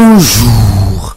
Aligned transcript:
Bonjour. 0.00 1.16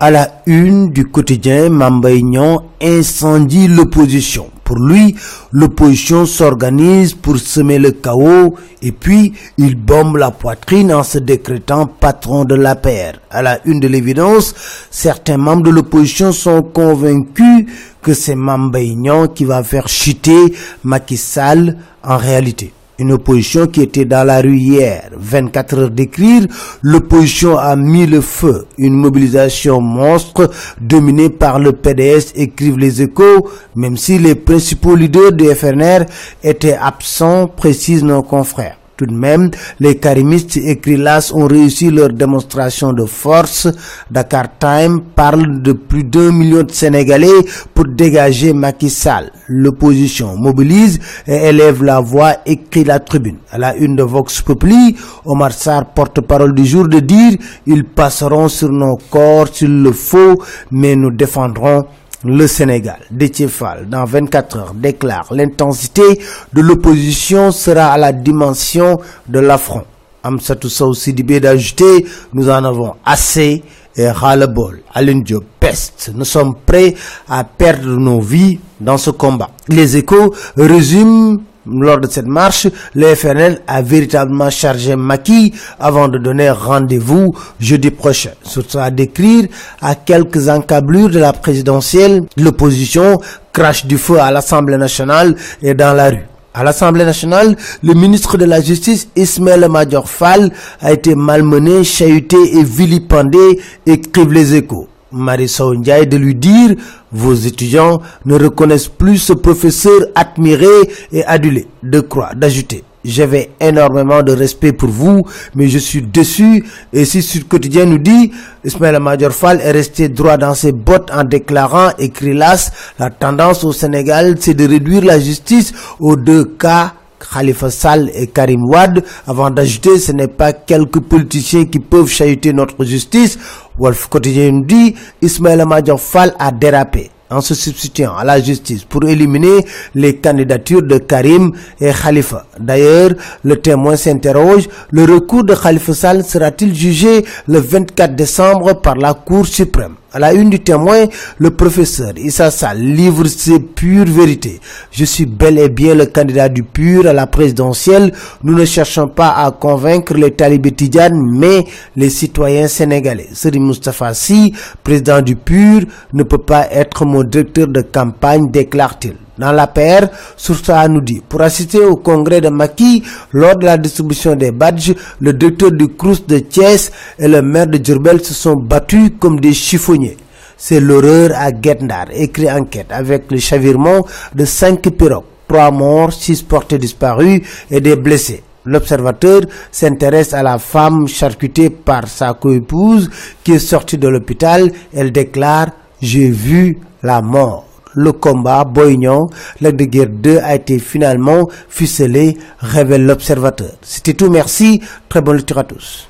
À 0.00 0.10
la 0.10 0.40
une 0.46 0.90
du 0.90 1.04
quotidien, 1.04 1.68
Mambaignan 1.68 2.64
incendie 2.80 3.68
l'opposition. 3.68 4.48
Pour 4.64 4.78
lui, 4.78 5.14
l'opposition 5.52 6.24
s'organise 6.24 7.12
pour 7.12 7.36
semer 7.36 7.78
le 7.78 7.90
chaos 7.90 8.54
et 8.80 8.92
puis 8.92 9.34
il 9.58 9.74
bombe 9.74 10.16
la 10.16 10.30
poitrine 10.30 10.94
en 10.94 11.02
se 11.02 11.18
décrétant 11.18 11.84
patron 11.84 12.46
de 12.46 12.54
la 12.54 12.74
paire. 12.74 13.20
À 13.30 13.42
la 13.42 13.58
une 13.66 13.80
de 13.80 13.88
l'évidence, 13.88 14.54
certains 14.90 15.36
membres 15.36 15.64
de 15.64 15.70
l'opposition 15.70 16.32
sont 16.32 16.62
convaincus 16.62 17.66
que 18.00 18.14
c'est 18.14 18.34
Mambaignan 18.34 19.28
qui 19.28 19.44
va 19.44 19.62
faire 19.62 19.88
chuter 19.88 20.54
Macky 20.84 21.18
Sall 21.18 21.76
en 22.02 22.16
réalité. 22.16 22.72
Une 22.98 23.12
opposition 23.12 23.66
qui 23.66 23.82
était 23.82 24.04
dans 24.04 24.24
la 24.24 24.40
rue 24.40 24.56
hier. 24.56 25.10
24 25.16 25.78
heures 25.78 25.90
d'écrire, 25.90 26.46
l'opposition 26.82 27.58
a 27.58 27.76
mis 27.76 28.06
le 28.06 28.20
feu. 28.20 28.66
Une 28.78 28.94
mobilisation 28.94 29.80
monstre 29.80 30.50
dominée 30.80 31.30
par 31.30 31.58
le 31.58 31.72
PDS, 31.72 32.32
écrivent 32.34 32.78
les 32.78 33.02
échos, 33.02 33.50
même 33.74 33.96
si 33.96 34.18
les 34.18 34.34
principaux 34.34 34.96
leaders 34.96 35.32
du 35.32 35.46
FNR 35.46 36.06
étaient 36.42 36.76
absents, 36.76 37.48
précisent 37.48 38.04
nos 38.04 38.22
confrères. 38.22 38.76
Tout 38.96 39.04
de 39.06 39.12
même, 39.14 39.50
les 39.78 39.96
karimistes 39.98 40.56
écrits 40.56 40.96
l'AS 40.96 41.30
ont 41.34 41.46
réussi 41.46 41.90
leur 41.90 42.08
démonstration 42.08 42.94
de 42.94 43.04
force. 43.04 43.68
Dakar 44.10 44.58
Time 44.58 45.02
parle 45.14 45.60
de 45.60 45.72
plus 45.72 46.02
d'un 46.04 46.32
million 46.32 46.62
de 46.62 46.70
Sénégalais 46.70 47.44
pour 47.74 47.84
dégager 47.86 48.54
Macky 48.54 48.88
Sall. 48.88 49.30
L'opposition 49.48 50.34
mobilise 50.36 50.98
et 51.26 51.34
élève 51.48 51.84
la 51.84 52.00
voix, 52.00 52.36
écrit 52.46 52.84
la 52.84 52.98
tribune. 53.00 53.36
À 53.50 53.58
la 53.58 53.76
une 53.76 53.96
de 53.96 54.02
Vox 54.02 54.40
Populi, 54.40 54.96
Omar 55.26 55.52
Sarr, 55.52 55.84
porte-parole 55.92 56.54
du 56.54 56.64
jour, 56.64 56.88
de 56.88 57.00
dire 57.00 57.36
«Ils 57.66 57.84
passeront 57.84 58.48
sur 58.48 58.70
nos 58.70 58.96
corps 59.10 59.48
s'il 59.52 59.82
le 59.82 59.92
faut, 59.92 60.42
mais 60.70 60.96
nous 60.96 61.10
défendrons 61.10 61.84
le 62.26 62.46
Sénégal, 62.46 62.98
Détiefal, 63.10 63.88
dans 63.88 64.04
24 64.04 64.56
heures, 64.56 64.74
déclare 64.74 65.26
l'intensité 65.32 66.20
de 66.52 66.60
l'opposition 66.60 67.50
sera 67.52 67.92
à 67.92 67.98
la 67.98 68.12
dimension 68.12 68.98
de 69.28 69.38
l'affront. 69.38 69.84
Amsatou 70.22 70.68
Sidibé 70.94 71.38
d'ajouter, 71.40 72.04
nous 72.32 72.48
en 72.50 72.64
avons 72.64 72.94
assez 73.04 73.62
et 73.96 74.10
ras-le-bol. 74.10 74.82
Aline 74.92 75.22
Diop, 75.22 75.44
peste. 75.60 76.10
Nous 76.14 76.24
sommes 76.24 76.54
prêts 76.66 76.94
à 77.28 77.44
perdre 77.44 77.96
nos 77.96 78.20
vies 78.20 78.58
dans 78.80 78.98
ce 78.98 79.10
combat. 79.10 79.50
Les 79.68 79.96
échos 79.96 80.34
résument 80.56 81.36
lors 81.66 81.98
de 81.98 82.06
cette 82.08 82.26
marche, 82.26 82.68
le 82.94 83.14
FNL 83.14 83.60
a 83.66 83.82
véritablement 83.82 84.50
chargé 84.50 84.96
Maki 84.96 85.54
avant 85.78 86.08
de 86.08 86.18
donner 86.18 86.50
rendez-vous 86.50 87.34
jeudi 87.58 87.90
prochain. 87.90 88.30
Surtout 88.42 88.78
à 88.78 88.90
décrire 88.90 89.46
à 89.80 89.94
quelques 89.94 90.48
encablures 90.48 91.10
de 91.10 91.18
la 91.18 91.32
présidentielle, 91.32 92.22
l'opposition 92.36 93.20
crache 93.52 93.86
du 93.86 93.98
feu 93.98 94.20
à 94.20 94.30
l'Assemblée 94.30 94.76
nationale 94.76 95.34
et 95.62 95.74
dans 95.74 95.94
la 95.94 96.10
rue. 96.10 96.26
À 96.54 96.64
l'Assemblée 96.64 97.04
nationale, 97.04 97.54
le 97.82 97.92
ministre 97.92 98.38
de 98.38 98.46
la 98.46 98.62
Justice, 98.62 99.08
Ismaël 99.14 99.68
Major 99.68 100.08
Fall, 100.08 100.50
a 100.80 100.92
été 100.92 101.14
malmené, 101.14 101.84
chahuté 101.84 102.38
et 102.56 102.64
vilipendé, 102.64 103.60
écrivent 103.84 104.32
les 104.32 104.54
échos. 104.54 104.88
Marisol 105.16 105.78
Ndiaye 105.78 106.06
de 106.06 106.16
lui 106.16 106.34
dire 106.34 106.74
vos 107.12 107.34
étudiants 107.34 108.00
ne 108.24 108.34
reconnaissent 108.34 108.88
plus 108.88 109.18
ce 109.18 109.32
professeur 109.32 110.00
admiré 110.14 110.66
et 111.12 111.24
adulé. 111.24 111.66
De 111.82 112.00
croix, 112.00 112.30
d'ajouter? 112.34 112.84
J'avais 113.06 113.50
énormément 113.60 114.20
de 114.24 114.32
respect 114.32 114.72
pour 114.72 114.88
vous, 114.88 115.22
mais 115.54 115.68
je 115.68 115.78
suis 115.78 116.02
déçu. 116.02 116.64
Et 116.92 117.04
si 117.04 117.22
Sud 117.22 117.46
Quotidien 117.46 117.84
nous 117.86 117.98
dit, 117.98 118.32
Ismaël 118.64 118.98
Major 119.00 119.30
Fall 119.30 119.60
est 119.60 119.70
resté 119.70 120.08
droit 120.08 120.36
dans 120.36 120.54
ses 120.54 120.72
bottes 120.72 121.10
en 121.14 121.22
déclarant, 121.22 121.90
écrit 122.00 122.34
l'AS, 122.34 122.72
la 122.98 123.10
tendance 123.10 123.62
au 123.62 123.72
Sénégal, 123.72 124.34
c'est 124.40 124.54
de 124.54 124.66
réduire 124.66 125.04
la 125.04 125.20
justice 125.20 125.72
aux 126.00 126.16
deux 126.16 126.44
cas 126.44 126.94
Khalifa 127.18 127.70
Sall 127.70 128.10
et 128.14 128.26
Karim 128.26 128.64
Wad, 128.64 129.02
avant 129.26 129.50
d'ajouter, 129.50 129.98
ce 129.98 130.12
n'est 130.12 130.28
pas 130.28 130.52
quelques 130.52 131.00
politiciens 131.00 131.64
qui 131.64 131.78
peuvent 131.78 132.08
chahuter 132.08 132.52
notre 132.52 132.84
justice. 132.84 133.38
Wolf 133.78 134.08
Quotidien 134.08 134.60
dit, 134.64 134.94
Ismaël 135.22 135.64
Fall 135.98 136.34
a 136.38 136.50
dérapé 136.50 137.10
en 137.30 137.40
se 137.40 137.54
substituant 137.54 138.16
à 138.16 138.24
la 138.24 138.40
justice 138.40 138.84
pour 138.84 139.04
éliminer 139.04 139.64
les 139.94 140.16
candidatures 140.16 140.82
de 140.82 140.98
Karim 140.98 141.52
et 141.80 141.90
Khalifa. 141.92 142.46
D'ailleurs, 142.58 143.10
le 143.42 143.56
témoin 143.56 143.96
s'interroge, 143.96 144.68
le 144.90 145.04
recours 145.04 145.44
de 145.44 145.54
Khalifa 145.54 145.94
Sall 145.94 146.24
sera-t-il 146.24 146.74
jugé 146.74 147.24
le 147.46 147.58
24 147.58 148.14
décembre 148.14 148.80
par 148.80 148.94
la 148.94 149.14
Cour 149.14 149.46
suprême? 149.46 149.94
À 150.16 150.18
la 150.18 150.32
une 150.32 150.48
du 150.48 150.60
témoin, 150.60 151.04
le 151.36 151.50
professeur 151.50 152.12
Issa 152.16 152.50
Sall 152.50 152.78
livre 152.78 153.26
ses 153.26 153.60
pures 153.60 154.06
vérités. 154.06 154.60
Je 154.90 155.04
suis 155.04 155.26
bel 155.26 155.58
et 155.58 155.68
bien 155.68 155.94
le 155.94 156.06
candidat 156.06 156.48
du 156.48 156.62
PUR 156.62 157.06
à 157.06 157.12
la 157.12 157.26
présidentielle. 157.26 158.14
Nous 158.42 158.54
ne 158.54 158.64
cherchons 158.64 159.08
pas 159.08 159.32
à 159.32 159.50
convaincre 159.50 160.14
les 160.14 160.30
talibés 160.30 160.74
mais 161.12 161.66
les 161.96 162.08
citoyens 162.08 162.66
sénégalais. 162.66 163.28
Seri 163.34 163.60
Mustafa 163.60 164.14
Si, 164.14 164.54
président 164.82 165.20
du 165.20 165.36
PUR, 165.36 165.82
ne 166.14 166.22
peut 166.22 166.38
pas 166.38 166.66
être 166.70 167.04
mon 167.04 167.22
directeur 167.22 167.68
de 167.68 167.82
campagne, 167.82 168.50
déclare-t-il 168.50 169.16
dans 169.38 169.52
la 169.52 169.66
paire, 169.66 170.08
ça 170.36 170.88
nous 170.88 171.00
dit, 171.00 171.22
pour 171.28 171.42
assister 171.42 171.80
au 171.80 171.96
congrès 171.96 172.40
de 172.40 172.48
Maki, 172.48 173.02
lors 173.32 173.56
de 173.56 173.66
la 173.66 173.76
distribution 173.76 174.34
des 174.34 174.50
badges, 174.50 174.94
le 175.20 175.32
directeur 175.32 175.72
du 175.72 175.88
Crous 175.88 176.26
de 176.26 176.38
Thiès 176.38 176.90
et 177.18 177.28
le 177.28 177.42
maire 177.42 177.66
de 177.66 177.82
Djurbel 177.82 178.22
se 178.24 178.34
sont 178.34 178.56
battus 178.56 179.10
comme 179.18 179.40
des 179.40 179.52
chiffonniers. 179.52 180.16
C'est 180.56 180.80
l'horreur 180.80 181.30
à 181.34 181.50
Gendar, 181.50 182.06
écrit 182.12 182.50
enquête, 182.50 182.86
avec 182.90 183.30
le 183.30 183.38
chavirement 183.38 184.06
de 184.34 184.44
cinq 184.44 184.80
pirogues, 184.90 185.24
trois 185.46 185.70
morts, 185.70 186.12
six 186.12 186.42
portés 186.42 186.78
disparus 186.78 187.42
et 187.70 187.80
des 187.80 187.96
blessés. 187.96 188.42
L'observateur 188.64 189.42
s'intéresse 189.70 190.34
à 190.34 190.42
la 190.42 190.58
femme 190.58 191.06
charcutée 191.06 191.70
par 191.70 192.08
sa 192.08 192.34
coépouse 192.34 193.08
qui 193.44 193.52
est 193.52 193.58
sortie 193.60 193.96
de 193.96 194.08
l'hôpital. 194.08 194.72
Elle 194.92 195.12
déclare 195.12 195.68
«J'ai 196.02 196.30
vu 196.30 196.78
la 197.02 197.22
mort» 197.22 197.66
le 197.96 198.12
combat 198.12 198.64
Boignon, 198.64 199.28
la 199.60 199.72
de 199.72 199.84
guerre 199.84 200.10
2 200.10 200.38
a 200.38 200.54
été 200.54 200.78
finalement 200.78 201.48
ficelé, 201.68 202.36
révèle 202.60 203.06
l'observateur. 203.06 203.72
C'était 203.82 204.14
tout, 204.14 204.30
merci, 204.30 204.82
très 205.08 205.20
bonne 205.20 205.38
lecture 205.38 205.58
à 205.58 205.64
tous. 205.64 206.08